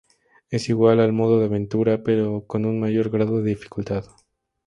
Es 0.49 0.67
igual 0.67 0.99
al 0.99 1.13
modo 1.13 1.37
de 1.39 1.45
aventura, 1.45 2.01
pero 2.01 2.43
con 2.47 2.65
un 2.65 2.79
mayor 2.79 3.11
grado 3.11 3.43
de 3.43 3.49
dificultad. 3.49 4.03